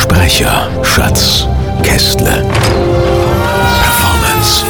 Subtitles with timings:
[0.00, 1.46] Sprecher, Schatz,
[1.82, 2.42] Kästle.
[3.82, 4.64] Performance,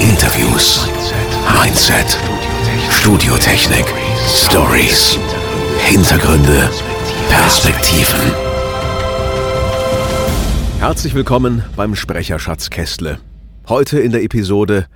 [0.00, 0.88] Interviews,
[1.62, 2.18] Mindset,
[2.90, 3.86] Studiotechnik,
[4.26, 5.16] Stories,
[5.86, 6.68] Hintergründe,
[7.30, 8.32] Perspektiven.
[10.80, 13.20] Herzlich willkommen beim Sprecher Schatz Kästle.
[13.68, 14.88] Heute in der Episode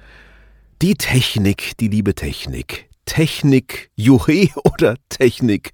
[0.83, 2.89] Die Technik, die liebe Technik.
[3.05, 5.71] Technik, Juhe oder Technik?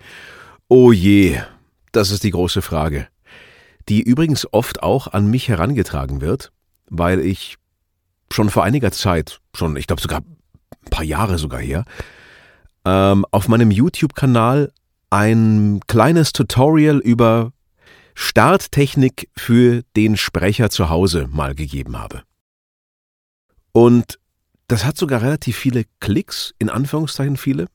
[0.69, 1.41] Oh je,
[1.92, 3.08] das ist die große Frage.
[3.89, 6.53] Die übrigens oft auch an mich herangetragen wird,
[6.89, 7.56] weil ich
[8.30, 11.84] schon vor einiger Zeit, schon, ich glaube sogar ein paar Jahre sogar her,
[12.84, 14.72] ähm, auf meinem YouTube-Kanal
[15.11, 17.53] ein kleines Tutorial über
[18.14, 22.23] Starttechnik für den Sprecher zu Hause mal gegeben habe.
[23.73, 24.19] Und
[24.67, 27.69] das hat sogar relativ viele Klicks, in Anführungszeichen viele.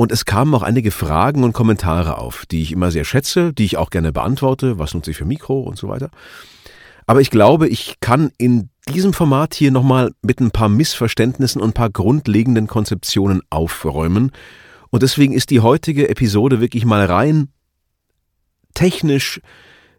[0.00, 3.66] Und es kamen auch einige Fragen und Kommentare auf, die ich immer sehr schätze, die
[3.66, 6.08] ich auch gerne beantworte, was nutze ich für Mikro und so weiter.
[7.06, 11.68] Aber ich glaube, ich kann in diesem Format hier nochmal mit ein paar Missverständnissen und
[11.68, 14.32] ein paar grundlegenden Konzeptionen aufräumen
[14.88, 17.48] und deswegen ist die heutige Episode wirklich mal rein
[18.72, 19.42] technisch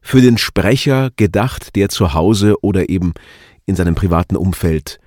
[0.01, 3.13] für den Sprecher gedacht, der zu Hause oder eben
[3.67, 4.99] in seinem privaten Umfeld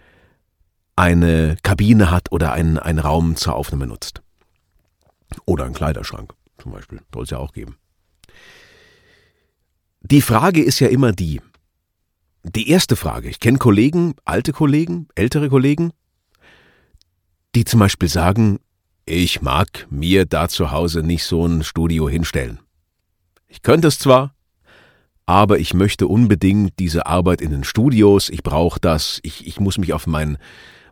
[0.95, 4.24] eine Kabine hat oder einen, einen Raum zur Aufnahme nutzt.
[5.47, 7.77] Oder einen Kleiderschrank zum Beispiel, soll es ja auch geben.
[10.03, 11.41] Die Frage ist ja immer die,
[12.43, 15.93] die erste Frage, ich kenne Kollegen, alte Kollegen, ältere Kollegen,
[17.55, 18.61] die zum Beispiel sagen,
[19.07, 22.61] ich mag mir da zu Hause nicht so ein Studio hinstellen.
[23.49, 24.35] Ich könnte es zwar,
[25.27, 29.79] aber ich möchte unbedingt diese Arbeit in den Studios, ich brauche das, ich, ich muss
[29.79, 30.39] mich auf mein,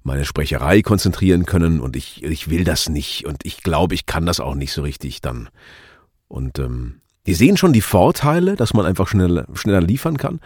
[0.05, 4.27] meine Sprecherei konzentrieren können und ich, ich will das nicht und ich glaube, ich kann
[4.27, 5.49] das auch nicht so richtig dann.
[6.29, 10.41] Und ähm, die sehen schon die Vorteile, dass man einfach schneller, schneller liefern kann,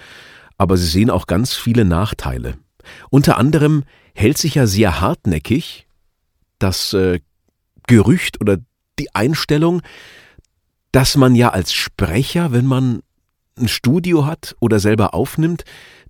[0.58, 2.54] aber sie sehen auch ganz viele Nachteile.
[3.10, 3.84] Unter anderem
[4.14, 5.86] hält sich ja sehr hartnäckig
[6.58, 7.20] das äh,
[7.86, 8.58] Gerücht oder
[8.98, 9.82] die Einstellung,
[10.92, 13.02] dass man ja als Sprecher, wenn man
[13.58, 15.64] ein Studio hat oder selber aufnimmt,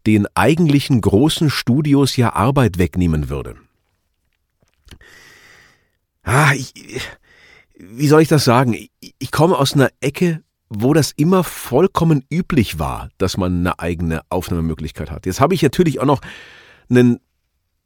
[0.06, 3.56] den eigentlichen großen Studios ja Arbeit wegnehmen würde.
[6.22, 6.72] Ah, ich,
[7.78, 8.77] wie soll ich das sagen?
[9.00, 14.22] Ich, komme aus einer Ecke, wo das immer vollkommen üblich war, dass man eine eigene
[14.28, 15.27] Aufnahmemöglichkeit hat.
[15.27, 16.21] Jetzt habe ich natürlich auch noch
[16.89, 17.19] einen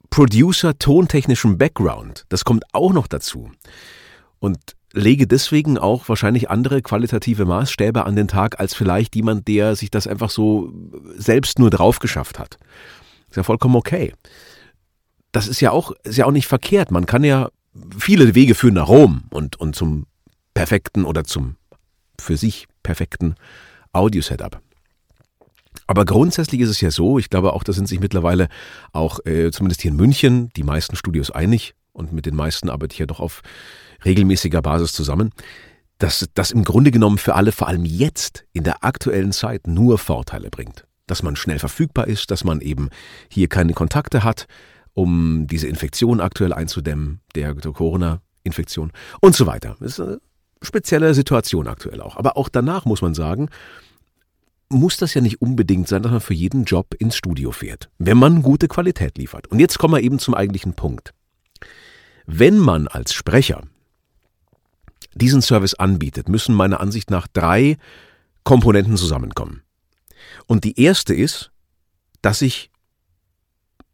[0.09, 2.25] Producer tontechnischen Background.
[2.29, 3.51] Das kommt auch noch dazu.
[4.39, 4.57] Und
[4.93, 9.91] lege deswegen auch wahrscheinlich andere qualitative Maßstäbe an den Tag als vielleicht jemand, der sich
[9.91, 10.73] das einfach so
[11.15, 12.57] selbst nur drauf geschafft hat.
[13.29, 14.13] Ist ja vollkommen okay.
[15.31, 16.91] Das ist ja auch, ist ja auch nicht verkehrt.
[16.91, 17.49] Man kann ja
[17.97, 20.05] viele Wege führen nach Rom und, und zum
[20.53, 21.55] perfekten oder zum
[22.19, 23.35] für sich perfekten
[23.93, 24.61] Audio-Setup.
[25.87, 28.49] Aber grundsätzlich ist es ja so, ich glaube auch, da sind sich mittlerweile
[28.93, 32.93] auch, äh, zumindest hier in München, die meisten Studios einig und mit den meisten arbeite
[32.93, 33.41] ich ja doch auf
[34.05, 35.31] regelmäßiger Basis zusammen,
[35.97, 39.97] dass das im Grunde genommen für alle, vor allem jetzt in der aktuellen Zeit, nur
[39.97, 40.85] Vorteile bringt.
[41.05, 42.89] Dass man schnell verfügbar ist, dass man eben
[43.29, 44.47] hier keine Kontakte hat,
[44.93, 49.77] um diese Infektion aktuell einzudämmen, der Corona-Infektion und so weiter.
[49.79, 50.19] Das ist eine
[50.61, 52.17] spezielle Situation aktuell auch.
[52.17, 53.49] Aber auch danach muss man sagen,
[54.69, 58.17] muss das ja nicht unbedingt sein, dass man für jeden Job ins Studio fährt, wenn
[58.17, 59.47] man gute Qualität liefert.
[59.47, 61.13] Und jetzt kommen wir eben zum eigentlichen Punkt.
[62.25, 63.63] Wenn man als Sprecher
[65.13, 67.77] diesen Service anbietet, müssen meiner Ansicht nach drei
[68.43, 69.63] Komponenten zusammenkommen.
[70.47, 71.51] Und die erste ist,
[72.21, 72.71] dass ich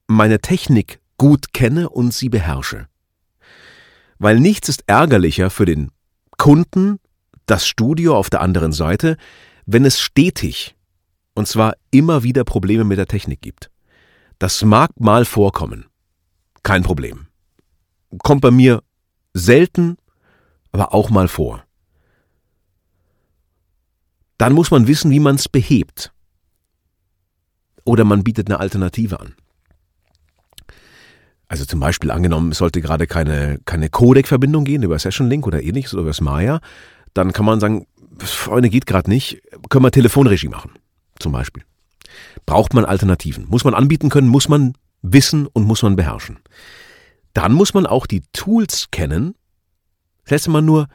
[0.07, 2.87] meine Technik gut kenne und sie beherrsche.
[4.19, 5.91] Weil nichts ist ärgerlicher für den
[6.37, 6.99] Kunden,
[7.45, 9.17] das Studio auf der anderen Seite,
[9.65, 10.75] wenn es stetig,
[11.33, 13.69] und zwar immer wieder Probleme mit der Technik gibt.
[14.39, 15.85] Das mag mal vorkommen.
[16.63, 17.27] Kein Problem.
[18.19, 18.83] Kommt bei mir
[19.33, 19.97] selten,
[20.71, 21.63] aber auch mal vor.
[24.37, 26.11] Dann muss man wissen, wie man es behebt.
[27.83, 29.35] Oder man bietet eine Alternative an.
[31.47, 35.63] Also zum Beispiel angenommen, es sollte gerade keine, keine Codec-Verbindung gehen über Session Link oder
[35.63, 36.59] ähnliches oder über Smaya,
[37.13, 37.87] dann kann man sagen,
[38.19, 40.71] Freunde, geht gerade nicht, können wir Telefonregie machen,
[41.19, 41.63] zum Beispiel.
[42.45, 43.47] braucht man Alternativen.
[43.47, 46.39] Muss man anbieten können, muss man wissen und muss man beherrschen.
[47.33, 49.35] Dann muss man auch die Tools kennen,
[50.27, 50.87] selbst wenn man nur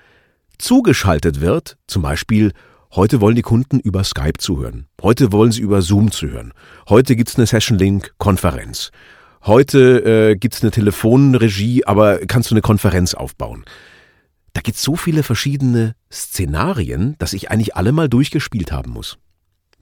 [0.58, 2.52] zugeschaltet wird, zum Beispiel
[2.94, 4.86] Heute wollen die Kunden über Skype zuhören.
[5.00, 6.52] Heute wollen sie über Zoom zuhören.
[6.90, 8.90] Heute gibt's eine Session Link Konferenz.
[9.46, 13.64] Heute äh, gibt's eine Telefonregie, aber kannst du eine Konferenz aufbauen?
[14.52, 19.16] Da gibt's so viele verschiedene Szenarien, dass ich eigentlich alle mal durchgespielt haben muss.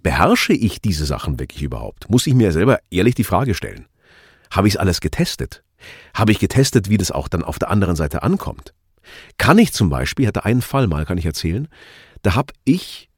[0.04, 2.08] Beherrsche ich diese Sachen wirklich überhaupt?
[2.10, 3.86] Muss ich mir selber ehrlich die Frage stellen.
[4.52, 5.64] Habe ich es alles getestet?
[6.14, 8.72] Habe ich getestet, wie das auch dann auf der anderen Seite ankommt?
[9.38, 11.68] Kann ich zum Beispiel, hatte einen Fall mal, kann ich erzählen,
[12.22, 13.08] da habe ich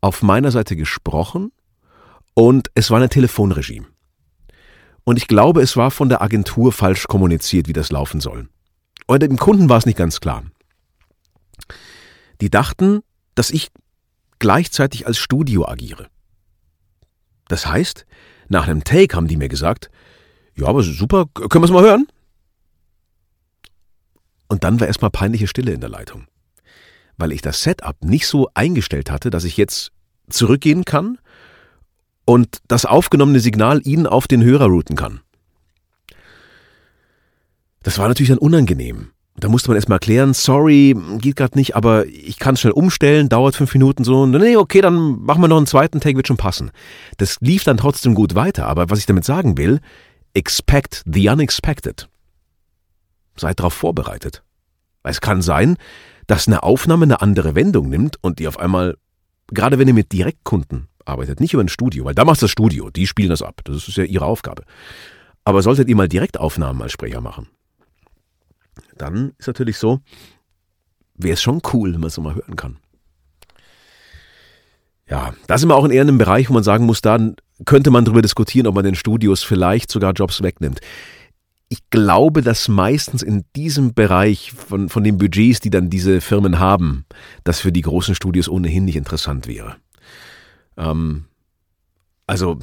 [0.00, 1.52] auf meiner Seite gesprochen
[2.34, 3.82] und es war eine Telefonregie.
[5.04, 8.48] Und ich glaube, es war von der Agentur falsch kommuniziert, wie das laufen soll.
[9.06, 10.44] Und dem Kunden war es nicht ganz klar.
[12.40, 13.00] Die dachten,
[13.34, 13.70] dass ich
[14.38, 16.08] gleichzeitig als Studio agiere.
[17.48, 18.06] Das heißt,
[18.48, 19.90] nach einem Take haben die mir gesagt,
[20.56, 22.06] ja, aber super, können wir es mal hören?
[24.48, 26.26] Und dann war erstmal peinliche Stille in der Leitung
[27.16, 29.92] weil ich das Setup nicht so eingestellt hatte, dass ich jetzt
[30.28, 31.18] zurückgehen kann
[32.24, 35.20] und das aufgenommene Signal Ihnen auf den Hörer routen kann.
[37.82, 39.10] Das war natürlich dann unangenehm.
[39.36, 43.28] Da musste man erstmal erklären, sorry, geht gerade nicht, aber ich kann es schnell umstellen,
[43.28, 44.26] dauert fünf Minuten so.
[44.26, 46.70] Nee, okay, dann machen wir noch einen zweiten Take, wird schon passen.
[47.18, 49.80] Das lief dann trotzdem gut weiter, aber was ich damit sagen will,
[50.34, 52.08] expect the unexpected.
[53.36, 54.42] Seid darauf vorbereitet.
[55.02, 55.76] Es kann sein,
[56.26, 58.96] dass eine Aufnahme eine andere Wendung nimmt und die auf einmal,
[59.48, 62.90] gerade wenn ihr mit Direktkunden arbeitet, nicht über ein Studio, weil da macht das Studio,
[62.90, 64.64] die spielen das ab, das ist ja ihre Aufgabe.
[65.44, 67.48] Aber solltet ihr mal Direktaufnahmen als Sprecher machen,
[68.96, 70.00] dann ist natürlich so,
[71.14, 72.78] wäre es schon cool, wenn man es mal hören kann.
[75.06, 77.18] Ja, da sind wir auch in eher einem Bereich, wo man sagen muss, da
[77.66, 80.80] könnte man darüber diskutieren, ob man den Studios vielleicht sogar Jobs wegnimmt
[81.68, 86.58] ich glaube, dass meistens in diesem Bereich von, von den Budgets, die dann diese Firmen
[86.58, 87.04] haben,
[87.42, 89.76] das für die großen Studios ohnehin nicht interessant wäre.
[90.76, 91.24] Ähm,
[92.26, 92.58] also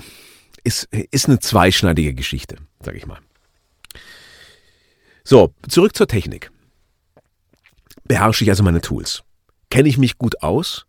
[0.64, 3.20] ist, ist eine zweischneidige Geschichte, sage ich mal.
[5.24, 6.52] So, zurück zur Technik.
[8.06, 9.24] Beherrsche ich also meine Tools?
[9.70, 10.86] Kenne ich mich gut aus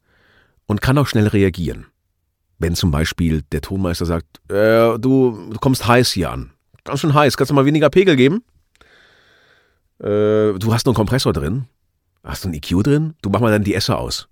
[0.66, 1.86] und kann auch schnell reagieren?
[2.58, 6.52] Wenn zum Beispiel der Tonmeister sagt, äh, du, du kommst heiß hier an,
[6.84, 7.36] ganz schön heiß.
[7.36, 8.44] Kannst du mal weniger Pegel geben?
[9.98, 11.66] Äh, du hast noch einen Kompressor drin.
[12.24, 13.14] Hast du einen EQ drin?
[13.22, 14.28] Du mach mal dann die Esser aus.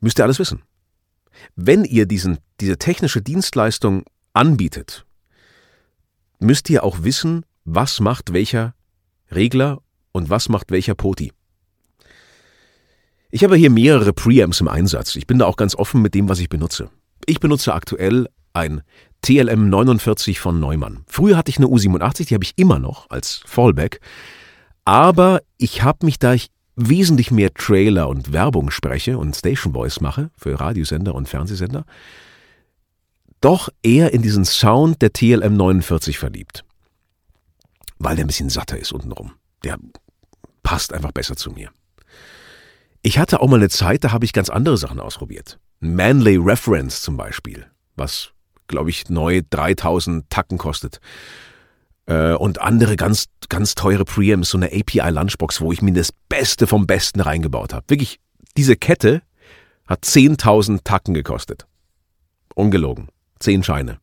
[0.00, 0.62] Müsst ihr alles wissen.
[1.56, 5.04] Wenn ihr diesen, diese technische Dienstleistung anbietet,
[6.38, 8.74] müsst ihr auch wissen, was macht welcher
[9.30, 9.80] Regler
[10.12, 11.32] und was macht welcher Poti.
[13.30, 15.16] Ich habe hier mehrere Preamps im Einsatz.
[15.16, 16.88] Ich bin da auch ganz offen mit dem, was ich benutze.
[17.26, 18.82] Ich benutze aktuell ein
[19.24, 21.02] TLM 49 von Neumann.
[21.06, 24.00] Früher hatte ich eine U87, die habe ich immer noch als Fallback.
[24.84, 30.02] Aber ich habe mich, da ich wesentlich mehr Trailer und Werbung spreche und Station Voice
[30.02, 31.86] mache für Radiosender und Fernsehsender,
[33.40, 36.62] doch eher in diesen Sound der TLM 49 verliebt.
[37.98, 39.32] Weil der ein bisschen satter ist untenrum.
[39.62, 39.78] Der
[40.62, 41.70] passt einfach besser zu mir.
[43.00, 45.58] Ich hatte auch mal eine Zeit, da habe ich ganz andere Sachen ausprobiert.
[45.80, 47.66] Manley Reference zum Beispiel,
[47.96, 48.33] was
[48.68, 51.00] glaube ich, neu 3000 Tacken kostet.
[52.06, 56.12] Äh, und andere ganz, ganz teure Preamps, so eine API Lunchbox, wo ich mir das
[56.28, 57.84] Beste vom Besten reingebaut habe.
[57.88, 58.20] Wirklich,
[58.56, 59.22] diese Kette
[59.86, 61.66] hat 10.000 Tacken gekostet.
[62.54, 63.08] Ungelogen.
[63.38, 63.98] Zehn Scheine.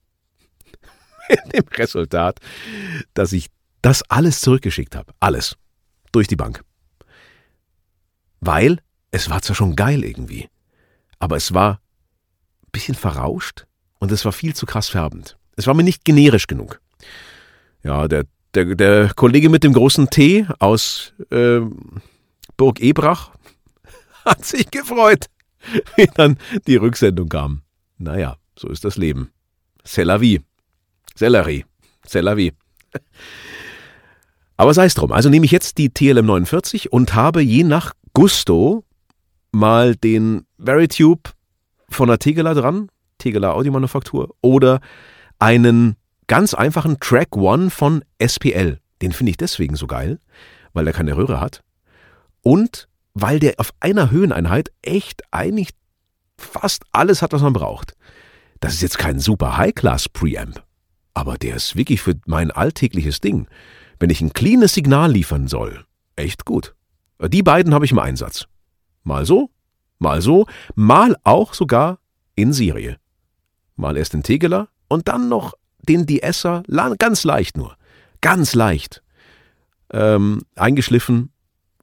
[1.29, 2.39] Mit dem Resultat,
[3.13, 3.47] dass ich
[3.81, 5.13] das alles zurückgeschickt habe.
[5.19, 5.55] Alles.
[6.11, 6.63] Durch die Bank.
[8.41, 8.79] Weil
[9.11, 10.49] es war zwar schon geil irgendwie,
[11.19, 13.65] aber es war ein bisschen verrauscht,
[14.01, 15.37] und es war viel zu krass färbend.
[15.55, 16.81] Es war mir nicht generisch genug.
[17.83, 21.61] Ja, der, der, der Kollege mit dem großen T aus äh,
[22.57, 23.31] Burg Ebrach
[24.25, 25.27] hat sich gefreut,
[25.95, 27.61] wie dann die Rücksendung kam.
[27.99, 29.31] Naja, so ist das Leben.
[29.85, 30.41] C'est la vie.
[31.15, 31.29] C'est
[32.21, 32.35] la.
[34.57, 35.11] Aber sei es drum.
[35.11, 38.83] Also nehme ich jetzt die TLM 49 und habe je nach Gusto
[39.51, 41.31] mal den Veritube
[41.89, 42.89] von der Tegela dran,
[43.21, 44.81] Tegeler Audiomanufaktur oder
[45.39, 45.95] einen
[46.27, 48.79] ganz einfachen Track One von SPL.
[49.01, 50.19] Den finde ich deswegen so geil,
[50.73, 51.61] weil er keine Röhre hat
[52.41, 55.69] und weil der auf einer Höheneinheit echt eigentlich
[56.37, 57.95] fast alles hat, was man braucht.
[58.59, 60.63] Das ist jetzt kein super High-Class-Preamp,
[61.13, 63.47] aber der ist wirklich für mein alltägliches Ding,
[63.99, 65.85] wenn ich ein cleanes Signal liefern soll,
[66.15, 66.75] echt gut.
[67.27, 68.47] Die beiden habe ich im Einsatz.
[69.03, 69.49] Mal so,
[69.99, 71.99] mal so, mal auch sogar
[72.35, 72.97] in Serie.
[73.75, 76.63] Mal erst den Tegeler und dann noch den Diesser,
[76.99, 77.75] ganz leicht nur,
[78.21, 79.01] ganz leicht,
[79.91, 81.31] ähm, eingeschliffen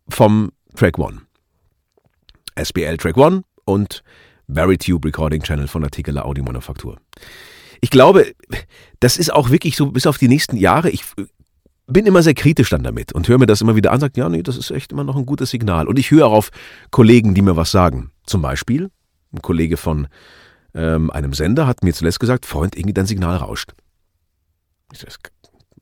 [0.09, 1.23] vom Track One.
[2.57, 4.02] SBL Track One und
[4.47, 6.99] Veritube Recording Channel von der Tegeler Audi Manufaktur.
[7.80, 8.33] Ich glaube,
[9.00, 10.90] das ist auch wirklich so bis auf die nächsten Jahre.
[10.90, 11.04] Ich
[11.87, 14.28] bin immer sehr kritisch dann damit und höre mir das immer wieder an, sagt, ja,
[14.28, 15.87] nee, das ist echt immer noch ein gutes Signal.
[15.87, 16.50] Und ich höre auch auf
[16.90, 18.11] Kollegen, die mir was sagen.
[18.26, 18.90] Zum Beispiel
[19.33, 20.09] ein Kollege von
[20.75, 23.72] ähm, einem Sender hat mir zuletzt gesagt, Freund, irgendwie dein Signal rauscht.
[24.92, 25.18] Ich so, das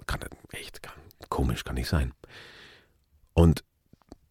[0.06, 0.20] kann
[0.52, 0.94] echt kann,
[1.28, 2.12] komisch, kann nicht sein.
[3.34, 3.62] Und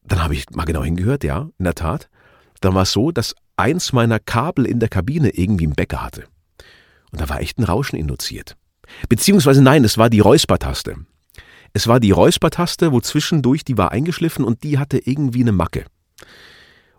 [0.03, 2.09] dann habe ich mal genau hingehört, ja, in der Tat.
[2.62, 6.25] Dann war es so, dass eins meiner Kabel in der Kabine irgendwie einen Bäcker hatte.
[7.12, 8.55] Und da war echt ein Rauschen induziert.
[9.09, 10.97] Beziehungsweise nein, es war die Räuspertaste.
[11.74, 15.85] Es war die Räuspertaste, wo zwischendurch die war eingeschliffen und die hatte irgendwie eine Macke.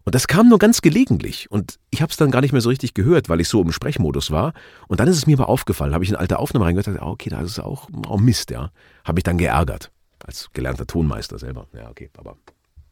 [0.06, 2.68] Und das kam nur ganz gelegentlich und ich habe es dann gar nicht mehr so
[2.68, 4.52] richtig gehört, weil ich so im Sprechmodus war.
[4.86, 7.10] Und dann ist es mir aber aufgefallen, habe ich in alte Aufnahme reingehört, dachte, ah,
[7.10, 8.70] okay, da ist auch, auch Mist, ja.
[9.04, 9.90] Habe ich dann geärgert,
[10.25, 11.66] als gelernter Tonmeister selber.
[11.72, 12.36] Ja, okay, aber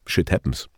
[0.06, 0.68] shit happens.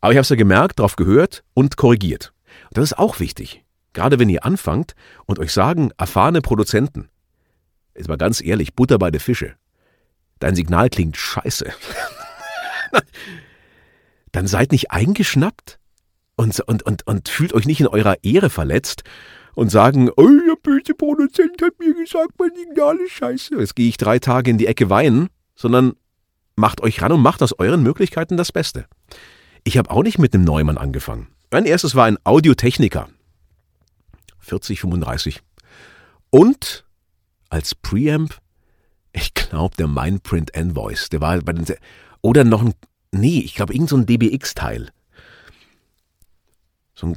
[0.00, 2.32] Aber ich habe es ja gemerkt, darauf gehört und korrigiert.
[2.70, 3.62] Und das ist auch wichtig.
[3.92, 7.10] Gerade wenn ihr anfangt und euch sagen, erfahrene Produzenten,
[7.96, 9.54] jetzt mal ganz ehrlich, Butter bei der Fische,
[10.40, 11.72] dein Signal klingt scheiße.
[14.32, 15.78] dann seid nicht eingeschnappt
[16.36, 19.02] und, und, und, und fühlt euch nicht in eurer Ehre verletzt
[19.54, 23.56] und sagen, oh, der böse Produzent hat mir gesagt, mein Signal ist scheiße.
[23.58, 25.94] Jetzt gehe ich drei Tage in die Ecke weinen, sondern
[26.54, 28.86] macht euch ran und macht aus euren Möglichkeiten das Beste.
[29.64, 31.28] Ich habe auch nicht mit einem Neumann angefangen.
[31.50, 33.08] Mein erstes war ein Audiotechniker.
[34.38, 35.40] 40, 35.
[36.30, 36.84] Und
[37.48, 38.38] als Preamp,
[39.12, 41.08] ich glaube, der Mindprint Envoice.
[41.08, 41.66] Der war bei den.
[42.20, 42.74] Oder noch ein
[43.12, 44.90] Nee, ich glaube, irgend so DBX-Teil.
[46.94, 47.14] So ein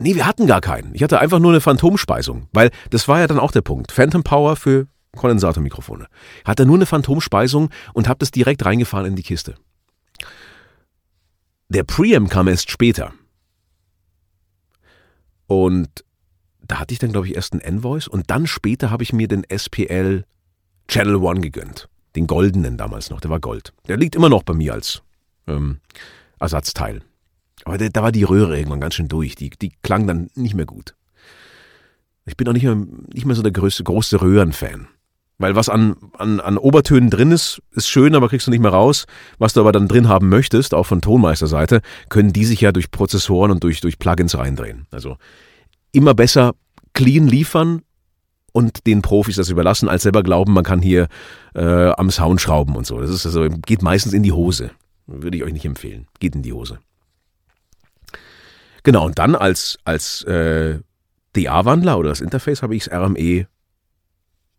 [0.00, 0.94] Nee, wir hatten gar keinen.
[0.94, 3.90] Ich hatte einfach nur eine Phantomspeisung, weil das war ja dann auch der Punkt.
[3.90, 6.06] Phantom Power für Kondensatormikrofone.
[6.44, 9.56] Hatte nur eine Phantomspeisung und habe das direkt reingefahren in die Kiste.
[11.68, 13.12] Der Preamp kam erst später.
[15.46, 16.04] Und
[16.62, 19.26] da hatte ich dann, glaube ich, erst einen Envoice und dann später habe ich mir
[19.26, 20.24] den SPL
[20.86, 21.88] Channel One gegönnt.
[22.14, 23.72] Den goldenen damals noch, der war Gold.
[23.88, 25.02] Der liegt immer noch bei mir als
[25.48, 25.78] ähm,
[26.38, 27.02] Ersatzteil.
[27.64, 29.34] Aber da, war die Röhre irgendwann ganz schön durch.
[29.34, 30.94] Die, die klang dann nicht mehr gut.
[32.24, 34.88] Ich bin auch nicht mehr, nicht mehr so der größte, große Röhrenfan.
[35.38, 38.72] Weil was an, an, an Obertönen drin ist, ist schön, aber kriegst du nicht mehr
[38.72, 39.06] raus.
[39.38, 42.90] Was du aber dann drin haben möchtest, auch von Tonmeisterseite, können die sich ja durch
[42.90, 44.86] Prozessoren und durch, durch Plugins reindrehen.
[44.90, 45.16] Also
[45.92, 46.54] immer besser
[46.92, 47.82] clean liefern
[48.52, 51.06] und den Profis das überlassen, als selber glauben, man kann hier
[51.54, 53.00] äh, am Sound schrauben und so.
[53.00, 54.72] Das ist also, geht meistens in die Hose.
[55.08, 56.06] Würde ich euch nicht empfehlen.
[56.20, 56.78] Geht in die Hose.
[58.82, 60.78] Genau, und dann als, als äh,
[61.34, 63.46] DA-Wandler oder das Interface habe ich das RME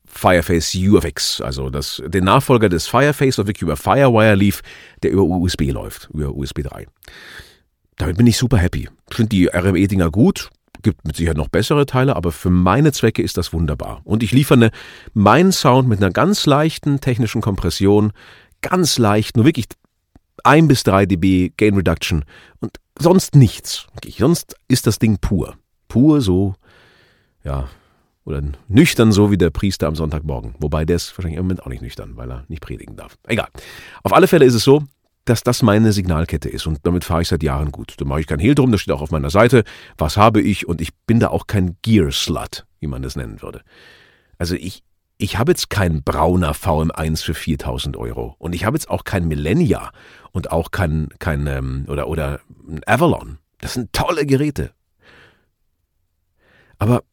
[0.06, 4.62] Fireface UFX, also das, den Nachfolger des Fireface, der wirklich über Firewire lief,
[5.04, 6.88] der über USB läuft, über USB 3.
[7.98, 8.90] Damit bin ich super happy.
[9.10, 10.50] Ich finde die RME-Dinger gut,
[10.82, 14.02] gibt mit Sicherheit noch bessere Teile, aber für meine Zwecke ist das wunderbar.
[14.04, 14.72] Und ich liefere
[15.14, 18.12] meinen Sound mit einer ganz leichten technischen Kompression,
[18.62, 19.68] ganz leicht, nur wirklich
[20.46, 22.26] 1 bis 3 dB Gain Reduction
[22.60, 23.88] und sonst nichts.
[23.96, 25.56] Okay, sonst ist das Ding pur.
[25.88, 26.56] Pur so,
[27.44, 27.68] ja,
[28.26, 30.56] oder nüchtern so wie der Priester am Sonntagmorgen.
[30.60, 33.18] Wobei der ist wahrscheinlich im Moment auch nicht nüchtern, weil er nicht predigen darf.
[33.28, 33.48] Egal.
[34.04, 34.84] Auf alle Fälle ist es so,
[35.26, 37.96] dass das meine Signalkette ist und damit fahre ich seit Jahren gut.
[37.98, 39.64] Da mache ich kein Hehl drum, das steht auch auf meiner Seite.
[39.98, 40.68] Was habe ich?
[40.68, 43.62] Und ich bin da auch kein Gear-Slut, wie man das nennen würde.
[44.38, 44.84] Also ich,
[45.22, 49.28] ich habe jetzt kein brauner VM1 für 4000 Euro und ich habe jetzt auch kein
[49.28, 49.92] Millennia
[50.32, 53.38] und auch kein, kein ähm, oder, oder ein Avalon.
[53.60, 54.72] Das sind tolle Geräte.
[56.78, 57.04] Aber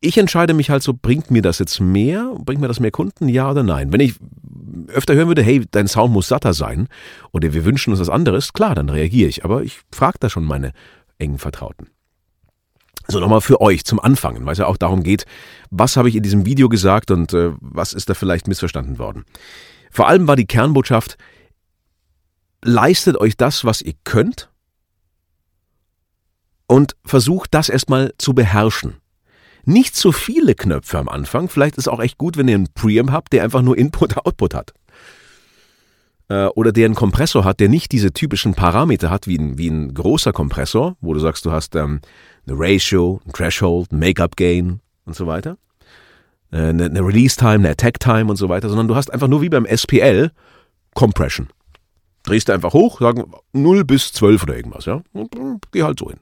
[0.00, 2.34] ich entscheide mich halt so, bringt mir das jetzt mehr?
[2.38, 3.28] Bringt mir das mehr Kunden?
[3.28, 3.92] Ja oder nein?
[3.92, 4.14] Wenn ich
[4.88, 6.88] öfter hören würde, hey, dein Sound muss satter sein
[7.30, 9.44] oder wir wünschen uns was anderes, klar, dann reagiere ich.
[9.44, 10.72] Aber ich frage da schon meine
[11.18, 11.88] engen Vertrauten.
[13.08, 15.24] So, nochmal für euch zum Anfangen, weil es ja auch darum geht,
[15.70, 19.24] was habe ich in diesem Video gesagt und äh, was ist da vielleicht missverstanden worden.
[19.90, 21.18] Vor allem war die Kernbotschaft,
[22.64, 24.50] leistet euch das, was ihr könnt
[26.66, 28.96] und versucht das erstmal zu beherrschen.
[29.64, 33.10] Nicht zu viele Knöpfe am Anfang, vielleicht ist auch echt gut, wenn ihr einen Preamp
[33.10, 34.72] habt, der einfach nur Input-Output hat.
[36.28, 39.68] Äh, oder der einen Kompressor hat, der nicht diese typischen Parameter hat wie ein, wie
[39.68, 42.00] ein großer Kompressor, wo du sagst, du hast ähm,
[42.46, 45.56] eine Ratio, ein Threshold, ein Make-up-Gain und so weiter,
[46.50, 49.48] äh, eine, eine Release-Time, eine Attack-Time und so weiter, sondern du hast einfach nur wie
[49.48, 50.30] beim SPL
[50.94, 51.48] Compression.
[52.22, 55.02] Drehst du einfach hoch, sagen 0 bis 12 oder irgendwas, ja,
[55.72, 56.20] geh halt so hin.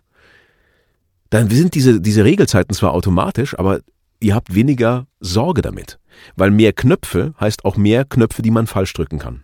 [1.30, 3.80] dann sind diese, diese Regelzeiten zwar automatisch, aber
[4.20, 5.98] ihr habt weniger Sorge damit.
[6.36, 9.42] Weil mehr Knöpfe heißt auch mehr Knöpfe, die man falsch drücken kann.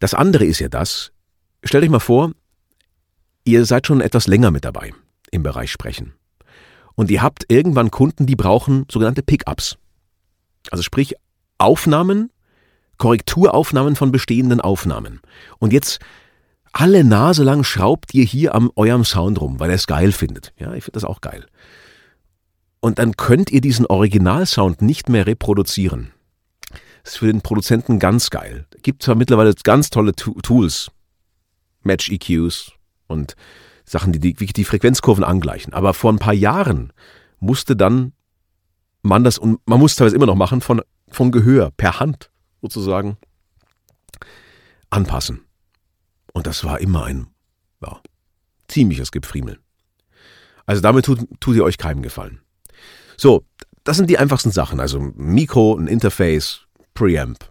[0.00, 1.12] Das andere ist ja das,
[1.64, 2.32] stellt euch mal vor,
[3.48, 4.92] ihr seid schon etwas länger mit dabei
[5.30, 6.14] im Bereich Sprechen.
[6.94, 9.78] Und ihr habt irgendwann Kunden, die brauchen sogenannte Pickups.
[10.70, 11.14] Also sprich
[11.56, 12.30] Aufnahmen,
[12.98, 15.20] Korrekturaufnahmen von bestehenden Aufnahmen.
[15.58, 15.98] Und jetzt
[16.72, 20.52] alle Nase lang schraubt ihr hier am eurem Sound rum, weil er es geil findet.
[20.58, 21.46] Ja, ich finde das auch geil.
[22.80, 26.12] Und dann könnt ihr diesen Originalsound nicht mehr reproduzieren.
[27.02, 28.66] Das ist für den Produzenten ganz geil.
[28.74, 30.90] Es gibt zwar mittlerweile ganz tolle Tools,
[31.82, 32.72] Match EQs
[33.08, 33.34] und
[33.84, 35.72] Sachen, die die, die Frequenzkurven angleichen.
[35.72, 36.92] Aber vor ein paar Jahren
[37.40, 38.12] musste dann
[39.02, 42.30] man das, und man muss teilweise immer noch machen, von, von Gehör per Hand
[42.62, 43.16] sozusagen
[44.90, 45.40] anpassen.
[46.32, 47.28] Und das war immer ein
[47.82, 48.00] ja,
[48.68, 49.58] ziemliches Gepfriemel.
[50.66, 52.40] Also damit tut, tut ihr euch keinem Gefallen.
[53.16, 53.44] So,
[53.84, 54.80] das sind die einfachsten Sachen.
[54.80, 57.50] Also Mikro, ein Interface, Preamp.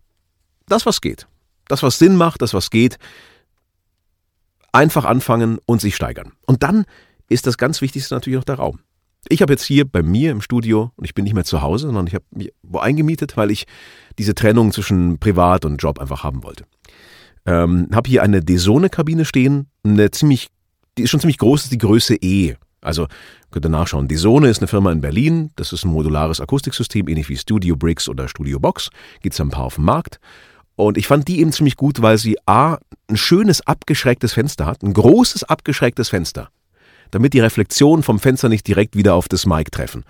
[0.67, 1.27] Das, was geht.
[1.67, 2.97] Das, was Sinn macht, das, was geht.
[4.77, 6.33] Einfach anfangen und sich steigern.
[6.45, 6.85] Und dann
[7.29, 8.79] ist das ganz Wichtigste natürlich noch der Raum.
[9.27, 11.87] Ich habe jetzt hier bei mir im Studio und ich bin nicht mehr zu Hause,
[11.87, 13.65] sondern ich habe mich wo eingemietet, weil ich
[14.19, 16.65] diese Trennung zwischen Privat und Job einfach haben wollte.
[17.47, 20.49] Ähm, habe hier eine Desone-Kabine stehen, eine ziemlich,
[20.95, 22.53] die ist schon ziemlich groß, ist die Größe E.
[22.79, 23.07] Also
[23.49, 24.07] könnt ihr nachschauen.
[24.07, 28.07] Desone ist eine Firma in Berlin, das ist ein modulares Akustiksystem, ähnlich wie Studio Bricks
[28.07, 28.91] oder Studio Box.
[29.21, 30.19] Gibt es ein paar auf dem Markt.
[30.77, 32.77] Und ich fand die eben ziemlich gut, weil sie A,
[33.09, 36.49] ein schönes abgeschrägtes Fenster hat, ein großes abgeschrägtes Fenster
[37.11, 40.03] damit die Reflexionen vom Fenster nicht direkt wieder auf das Mic treffen.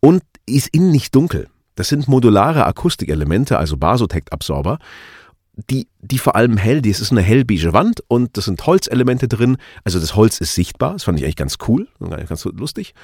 [0.00, 1.48] Und ist innen nicht dunkel.
[1.74, 4.78] Das sind modulare Akustikelemente, also Basotect-Absorber,
[5.70, 9.26] die, die vor allem hell, die, es ist eine hellbeige Wand und das sind Holzelemente
[9.26, 9.56] drin.
[9.84, 12.94] Also das Holz ist sichtbar, das fand ich eigentlich ganz cool, ganz lustig.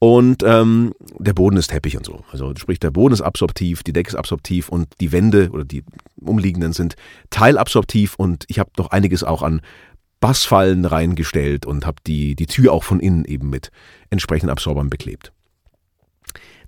[0.00, 2.24] Und ähm, der Boden ist Teppich und so.
[2.30, 5.82] Also sprich, der Boden ist absorptiv, die Decke ist absorptiv und die Wände oder die
[6.20, 6.94] umliegenden sind
[7.30, 9.60] teilabsorptiv und ich habe noch einiges auch an
[10.20, 13.70] Bassfallen reingestellt und habe die, die Tür auch von innen eben mit
[14.10, 15.32] entsprechenden Absorbern beklebt.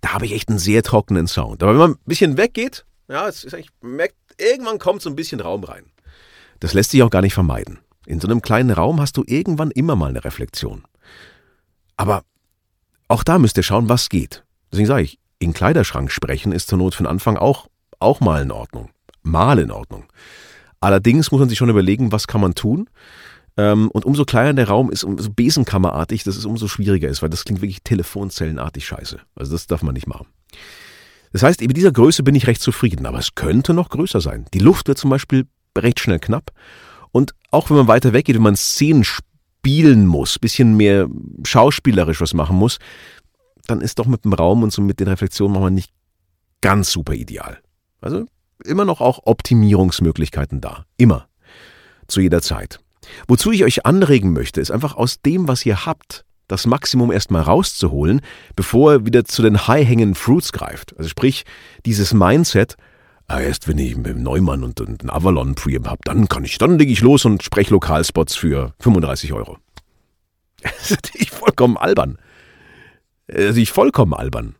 [0.01, 1.63] Da habe ich echt einen sehr trockenen Sound.
[1.63, 5.17] Aber wenn man ein bisschen weggeht, ja, es ist eigentlich, merkt, irgendwann kommt so ein
[5.17, 5.85] bisschen Raum rein.
[6.61, 7.79] Das lässt sich auch gar nicht vermeiden.
[8.07, 10.85] In so einem kleinen Raum hast du irgendwann immer mal eine Reflexion.
[11.97, 12.25] Aber
[13.11, 14.45] auch da müsst ihr schauen, was geht.
[14.71, 17.67] Deswegen sage ich, in Kleiderschrank sprechen ist zur Not für den Anfang auch,
[17.99, 18.91] auch mal in Ordnung.
[19.23, 20.05] Mal in Ordnung.
[20.81, 22.89] Allerdings muss man sich schon überlegen, was kann man tun.
[23.57, 27.31] Ähm, und umso kleiner der Raum ist, umso besenkammerartig, dass es umso schwieriger ist, weil
[27.31, 29.19] das klingt wirklich telefonzellenartig scheiße.
[29.35, 30.27] Also das darf man nicht machen.
[31.33, 34.47] Das heißt, mit dieser Größe bin ich recht zufrieden, aber es könnte noch größer sein.
[34.55, 35.47] Die Luft wird zum Beispiel
[35.77, 36.51] recht schnell knapp.
[37.13, 39.05] Und auch wenn man weiter weggeht, wenn man Szenen
[39.61, 41.07] spielen muss, bisschen mehr
[41.45, 42.79] schauspielerisch was machen muss,
[43.67, 45.93] dann ist doch mit dem Raum und so mit den Reflexionen manchmal nicht
[46.63, 47.59] ganz super ideal.
[48.01, 48.25] Also
[48.65, 50.87] immer noch auch Optimierungsmöglichkeiten da.
[50.97, 51.29] Immer.
[52.09, 52.81] Zu jeder Zeit.
[53.29, 57.43] Wozu ich euch anregen möchte, ist einfach aus dem, was ihr habt, das Maximum erstmal
[57.43, 58.23] rauszuholen,
[58.57, 60.95] bevor ihr wieder zu den high-hanging Fruits greift.
[60.97, 61.45] Also sprich,
[61.85, 62.77] dieses Mindset,
[63.39, 66.79] erst wenn ich mit Neumann und, und einen Avalon Preamp habe, dann kann ich, dann
[66.79, 69.59] lege ich los und spreche Lokalspots für 35 Euro.
[70.63, 72.19] Das ist natürlich vollkommen albern.
[73.29, 74.57] Das ist vollkommen albern.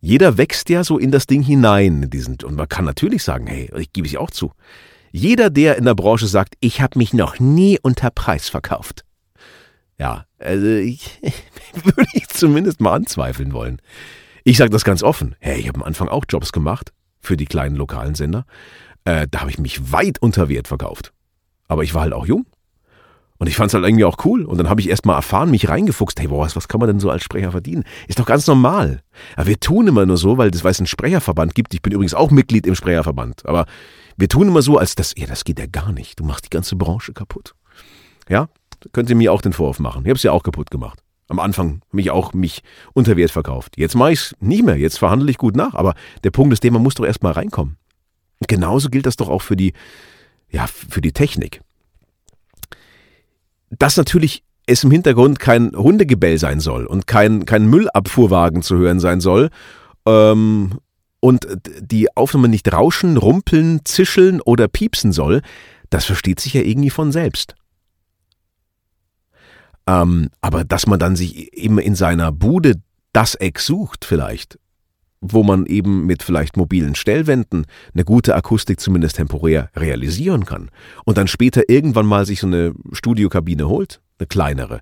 [0.00, 2.08] Jeder wächst ja so in das Ding hinein.
[2.08, 4.52] Diesen, und man kann natürlich sagen, hey, ich gebe es auch zu.
[5.12, 9.04] Jeder, der in der Branche sagt, ich habe mich noch nie unter Preis verkauft.
[9.98, 11.20] Ja, also ich,
[11.82, 13.82] würde ich zumindest mal anzweifeln wollen.
[14.44, 15.36] Ich sage das ganz offen.
[15.40, 16.92] Hey, ich habe am Anfang auch Jobs gemacht
[17.26, 18.44] für die kleinen lokalen Sender.
[19.04, 21.12] Äh, da habe ich mich weit unter Wert verkauft.
[21.68, 22.46] Aber ich war halt auch jung.
[23.38, 24.44] Und ich fand es halt irgendwie auch cool.
[24.44, 27.00] Und dann habe ich erst mal erfahren, mich reingefuchst, hey, boah, was kann man denn
[27.00, 27.84] so als Sprecher verdienen?
[28.06, 29.02] Ist doch ganz normal.
[29.36, 31.74] Aber wir tun immer nur so, weil es einen Sprecherverband gibt.
[31.74, 33.46] Ich bin übrigens auch Mitglied im Sprecherverband.
[33.46, 33.66] Aber
[34.16, 36.20] wir tun immer so, als das, ja, das geht ja gar nicht.
[36.20, 37.54] Du machst die ganze Branche kaputt.
[38.28, 38.48] Ja,
[38.92, 40.02] könnt ihr mir auch den Vorwurf machen.
[40.04, 41.03] Ich habe es ja auch kaputt gemacht.
[41.28, 43.74] Am Anfang mich auch mich unter Wert verkauft.
[43.76, 44.76] Jetzt mache ich es nicht mehr.
[44.76, 45.74] Jetzt verhandle ich gut nach.
[45.74, 47.76] Aber der Punkt ist der, man muss doch erstmal reinkommen.
[48.40, 49.72] Und genauso gilt das doch auch für die,
[50.50, 51.60] ja, für die Technik.
[53.70, 59.00] Dass natürlich es im Hintergrund kein Hundegebell sein soll und kein, kein Müllabfuhrwagen zu hören
[59.00, 59.50] sein soll
[60.06, 60.78] ähm,
[61.20, 61.46] und
[61.80, 65.42] die Aufnahme nicht rauschen, rumpeln, zischeln oder piepsen soll,
[65.90, 67.54] das versteht sich ja irgendwie von selbst.
[69.86, 72.74] Ähm, aber dass man dann sich eben in seiner Bude
[73.12, 74.58] das Eck sucht vielleicht,
[75.20, 80.70] wo man eben mit vielleicht mobilen Stellwänden eine gute Akustik zumindest temporär realisieren kann
[81.04, 84.80] und dann später irgendwann mal sich so eine Studiokabine holt, eine kleinere.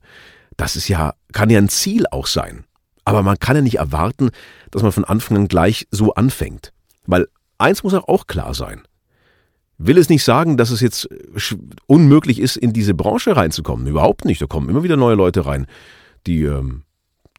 [0.57, 2.65] Das ist ja, kann ja ein Ziel auch sein.
[3.05, 4.31] Aber man kann ja nicht erwarten,
[4.71, 6.73] dass man von Anfang an gleich so anfängt.
[7.07, 7.27] Weil
[7.59, 8.83] eins muss auch klar sein.
[9.85, 11.09] Will es nicht sagen, dass es jetzt
[11.87, 13.89] unmöglich ist, in diese Branche reinzukommen.
[13.89, 14.41] Überhaupt nicht.
[14.41, 15.67] Da kommen immer wieder neue Leute rein,
[16.27, 16.85] die, ähm,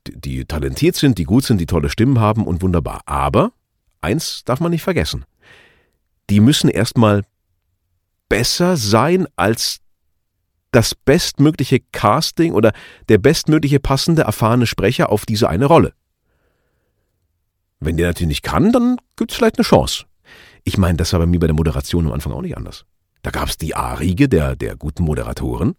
[0.06, 3.02] die, die talentiert sind, die gut sind, die tolle Stimmen haben und wunderbar.
[3.06, 3.54] Aber
[4.02, 5.24] eins darf man nicht vergessen.
[6.30, 7.24] Die müssen erstmal
[8.28, 9.80] besser sein als
[10.72, 12.74] das bestmögliche Casting oder
[13.08, 15.94] der bestmögliche passende erfahrene Sprecher auf diese eine Rolle.
[17.80, 20.06] Wenn der natürlich nicht kann, dann gibt es vielleicht eine Chance.
[20.63, 22.86] Ich meine, das war bei mir bei der Moderation am Anfang auch nicht anders.
[23.21, 25.76] Da gab es die A-Riege der, der guten Moderatoren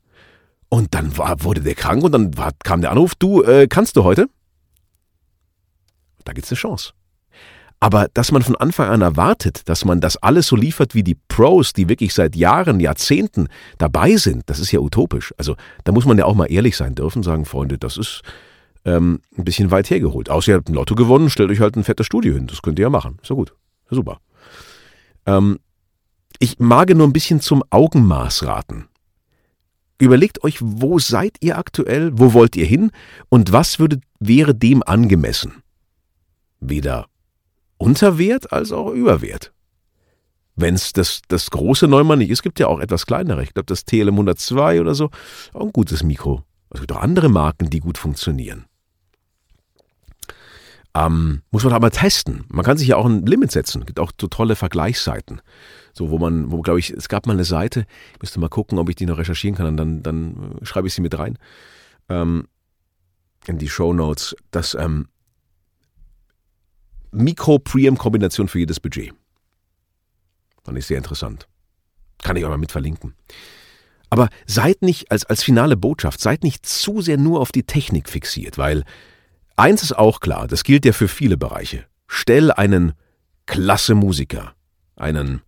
[0.69, 3.97] und dann war, wurde der krank und dann war, kam der Anruf, du, äh, kannst
[3.97, 4.29] du heute?
[6.25, 6.93] Da gibt's eine Chance.
[7.81, 11.17] Aber dass man von Anfang an erwartet, dass man das alles so liefert wie die
[11.29, 15.35] Pros, die wirklich seit Jahren, Jahrzehnten dabei sind, das ist ja utopisch.
[15.37, 18.23] Also da muss man ja auch mal ehrlich sein dürfen, sagen, Freunde, das ist
[18.87, 20.31] ähm, ein bisschen weit hergeholt.
[20.31, 22.47] Außer ihr habt ein Lotto gewonnen, stellt euch halt ein fettes Studio hin.
[22.47, 23.19] Das könnt ihr ja machen.
[23.23, 23.55] Ist ja gut.
[23.91, 24.19] Super.
[25.27, 25.59] Ähm,
[26.39, 28.89] ich mag nur ein bisschen zum Augenmaß raten.
[29.99, 32.91] Überlegt euch, wo seid ihr aktuell, wo wollt ihr hin
[33.29, 35.63] und was würde, wäre dem angemessen?
[36.61, 37.07] Weder
[37.79, 39.53] Unterwert als auch Überwert.
[40.57, 43.43] Wenn es das, das große Neumann nicht ist, gibt ja auch etwas kleinere.
[43.43, 45.11] Ich glaube, das TLM 102 oder so,
[45.53, 46.45] auch ein gutes Mikro.
[46.71, 48.67] Es gibt auch andere Marken, die gut funktionieren.
[50.97, 52.45] Ähm, muss man aber testen.
[52.49, 53.81] Man kann sich ja auch ein Limit setzen.
[53.81, 55.41] Es gibt auch so tolle Vergleichsseiten.
[55.93, 58.79] So, wo man, wo glaube ich, es gab mal eine Seite, ich müsste mal gucken,
[58.79, 61.39] ob ich die noch recherchieren kann, und dann, dann schreibe ich sie mit rein.
[62.09, 62.49] Ähm,
[63.47, 65.09] in die Show Notes, das ähm,
[67.13, 69.13] Mikro-Preamp-Kombination für jedes Budget.
[70.65, 71.49] Fand ich sehr interessant.
[72.23, 73.15] Kann ich auch mal mit verlinken.
[74.11, 78.09] Aber seid nicht, als, als finale Botschaft, seid nicht zu sehr nur auf die Technik
[78.09, 78.85] fixiert, weil
[79.57, 81.85] eins ist auch klar, das gilt ja für viele Bereiche.
[82.07, 82.93] Stell einen
[83.47, 84.55] klasse Musiker,
[84.97, 85.43] einen,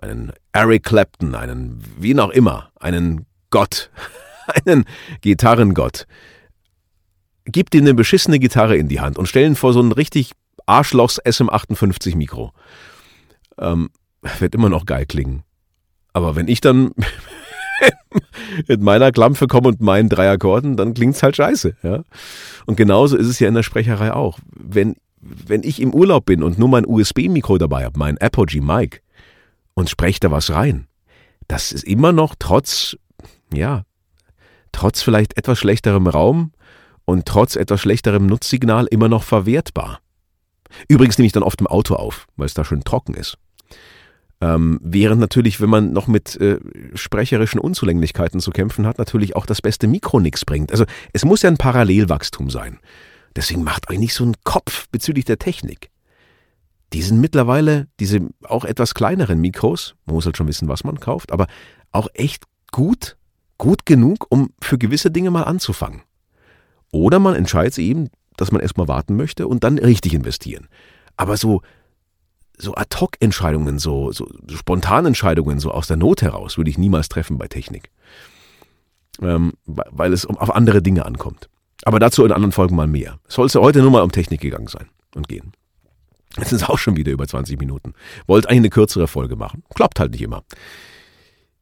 [0.00, 3.90] einen Eric Clapton, einen, wie auch immer, einen Gott,
[4.66, 4.84] einen
[5.20, 6.06] Gitarrengott.
[7.44, 10.32] Gib ihm eine beschissene Gitarre in die Hand und stell ihn vor so ein richtig
[10.66, 12.52] Arschlochs SM58 Mikro.
[13.58, 13.90] Ähm,
[14.40, 15.44] wird immer noch geil klingen.
[16.12, 16.92] Aber wenn ich dann
[18.68, 21.76] mit meiner Klampfe komme und meinen drei Akkorden, dann klingt's halt scheiße.
[21.82, 22.02] Ja?
[22.66, 24.38] Und genauso ist es ja in der Sprecherei auch.
[24.52, 29.02] Wenn, wenn ich im Urlaub bin und nur mein USB-Mikro dabei habe, mein Apogee Mic,
[29.74, 30.86] und spreche da was rein,
[31.48, 32.96] das ist immer noch trotz,
[33.52, 33.84] ja,
[34.72, 36.52] trotz vielleicht etwas schlechterem Raum
[37.04, 40.00] und trotz etwas schlechterem Nutzsignal immer noch verwertbar.
[40.88, 43.38] Übrigens nehme ich dann oft im Auto auf, weil es da schön trocken ist.
[44.40, 46.58] Ähm, während natürlich, wenn man noch mit äh,
[46.94, 50.72] sprecherischen Unzulänglichkeiten zu kämpfen hat, natürlich auch das beste Mikro nichts bringt.
[50.72, 52.78] Also es muss ja ein Parallelwachstum sein.
[53.34, 55.90] Deswegen macht euch nicht so einen Kopf bezüglich der Technik.
[56.92, 61.00] Die sind mittlerweile, diese auch etwas kleineren Mikros, man muss halt schon wissen, was man
[61.00, 61.46] kauft, aber
[61.90, 63.16] auch echt gut,
[63.58, 66.02] gut genug, um für gewisse Dinge mal anzufangen.
[66.92, 70.68] Oder man entscheidet eben, dass man erstmal warten möchte und dann richtig investieren.
[71.16, 71.62] Aber so,
[72.58, 77.48] so Ad-Hoc-Entscheidungen, so, so Spontanentscheidungen, so aus der Not heraus, würde ich niemals treffen bei
[77.48, 77.90] Technik.
[79.20, 81.48] Ähm, weil es auf andere Dinge ankommt.
[81.84, 83.18] Aber dazu in anderen Folgen mal mehr.
[83.28, 85.52] Es soll heute nur mal um Technik gegangen sein und gehen.
[86.36, 87.94] Jetzt sind es auch schon wieder über 20 Minuten.
[88.26, 89.62] Wollt eigentlich eine kürzere Folge machen.
[89.74, 90.42] Klappt halt nicht immer.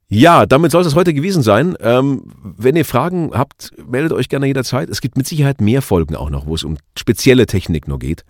[0.08, 1.76] Ja, damit soll es heute gewesen sein.
[1.80, 4.88] Ähm, wenn ihr Fragen habt, meldet euch gerne jederzeit.
[4.88, 8.24] Es gibt mit Sicherheit mehr Folgen auch noch, wo es um spezielle Technik nur geht.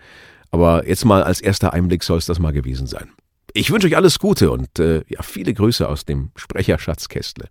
[0.54, 3.10] Aber jetzt mal als erster Einblick soll es das mal gewesen sein.
[3.54, 7.48] Ich wünsche euch alles Gute und äh, ja, viele Grüße aus dem Sprecherschatz Kästle.